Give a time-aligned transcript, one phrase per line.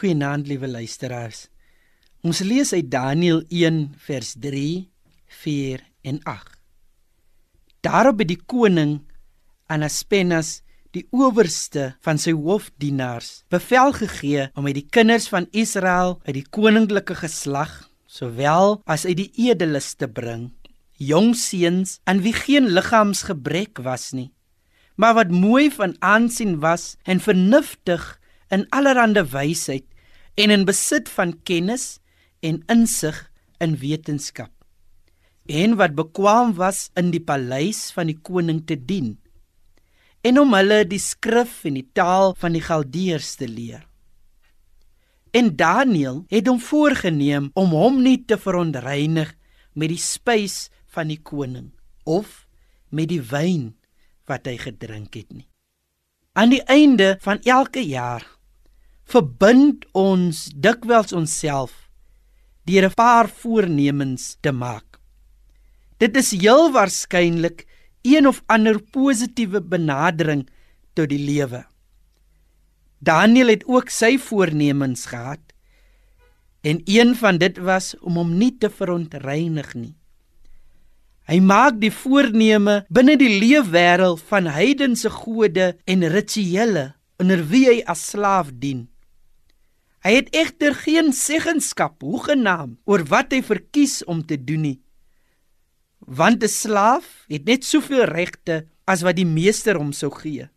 [0.00, 1.50] Goeienaand, liewe luisteraars.
[2.24, 4.88] Ons lees uit Daniël 1 vers 3,
[5.42, 6.54] 4 en 8.
[7.84, 8.94] Daarop het die koning
[9.68, 10.62] Anaspenas,
[10.96, 16.46] die owerste van sy hoofdienaars, bevel gegee om uit die kinders van Israel uit die
[16.48, 17.74] koninklike geslag,
[18.08, 20.48] sowel as uit die edeles te bring,
[20.96, 24.30] jong seuns aan wie geen liggaamsgebrek was nie,
[24.96, 28.14] maar wat mooi van aansien was en vernuftig
[28.50, 29.89] in allerlei wysheid
[30.40, 31.98] en in besit van kennis
[32.40, 33.18] en insig
[33.60, 34.52] in wetenskap
[35.50, 39.16] en wat bekwam was in die paleis van die koning te dien
[40.26, 43.86] en om hulle die skrif en die taal van die galdeërs te leer.
[45.32, 49.32] En Daniël het hom voorgenem om hom nie te verontreinig
[49.72, 51.70] met die spys van die koning
[52.04, 52.44] of
[52.90, 53.70] met die wyn
[54.28, 55.46] wat hy gedrink het nie.
[56.34, 58.26] Aan die einde van elke jaar
[59.10, 61.90] verbind ons dikwels onsself
[62.68, 65.00] deur 'n paar voornemens te maak.
[65.98, 67.66] Dit is heel waarskynlik
[68.02, 70.48] een of ander positiewe benadering
[70.94, 71.64] tot die lewe.
[72.98, 75.40] Daniel het ook sy voornemens gehad
[76.60, 79.96] en een van dit was om hom nie te verontreinig nie.
[81.24, 87.82] Hy maak die voorneme binne die leefwêreld van heidense gode en rituele onder wie hy
[87.86, 88.89] as slaaf dien.
[90.00, 94.78] Hy het egter geen seggenskap hoegenaam oor wat hy verkies om te doen nie.
[96.00, 100.48] Want 'n slaaf het net soveel regte as wat die meester hom sou gee.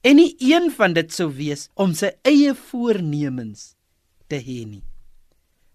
[0.00, 3.76] En nie een van dit sou wees om sy eie voornemens
[4.28, 4.84] te hê nie.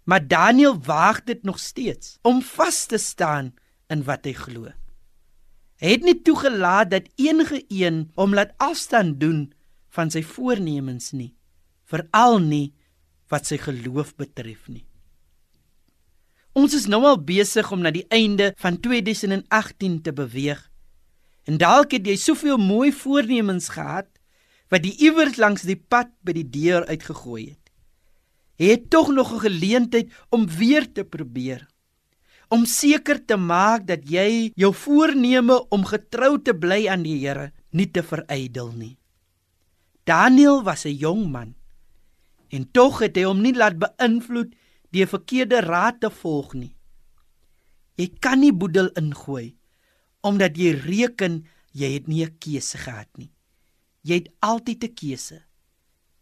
[0.03, 3.53] Maar Daniel waag dit nog steeds om vas te staan
[3.87, 4.73] in wat hy glo.
[5.79, 9.53] Hy het nie toegelaat dat enige een hom laat afstand doen
[9.89, 11.35] van sy voornemens nie,
[11.85, 12.73] veral nie
[13.29, 14.85] wat sy geloof betref nie.
[16.57, 20.59] Ons is nou al besig om na die einde van 2018 te beweeg.
[21.47, 24.09] En dalk het jy soveel mooi voornemens gehad
[24.69, 27.71] wat jy iewers langs die pad by die deur uitgegooi het.
[28.59, 31.67] Jy het tog nog 'n geleentheid om weer te probeer.
[32.49, 37.51] Om seker te maak dat jy jou voorneme om getrou te bly aan die Here
[37.71, 38.97] nie te verydel nie.
[40.03, 41.58] Daniel was 'n jong man
[42.49, 44.55] en tog het hy hom nie laat beïnvloed
[44.93, 46.73] deur verkeerde raad te volg nie.
[47.99, 49.55] Jy kan nie boedel ingooi
[50.25, 53.31] omdat jy reken jy het nie 'n keuse gehad nie.
[54.03, 55.43] Jy het altyd 'n keuse.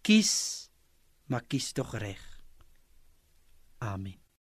[0.01, 0.69] Kies,
[1.25, 2.21] maar kies tog reg.
[3.79, 4.26] Amen.